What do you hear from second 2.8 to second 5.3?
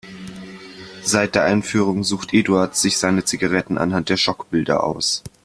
seine Zigaretten anhand der Schockbilder aus.